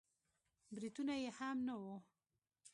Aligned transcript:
برېتونه 0.75 1.13
يې 1.21 1.29
هم 1.37 1.57
نه 1.67 1.75
وو. 1.81 1.95